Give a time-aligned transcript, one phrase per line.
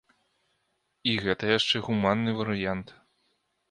[1.13, 2.87] І гэта яшчэ гуманны варыянт.